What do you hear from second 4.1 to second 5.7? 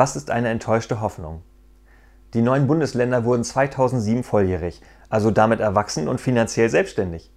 volljährig, also damit